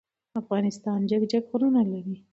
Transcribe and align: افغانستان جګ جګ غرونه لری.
افغانستان 0.41 0.99
جګ 1.09 1.21
جګ 1.31 1.43
غرونه 1.49 1.81
لری. 1.91 2.15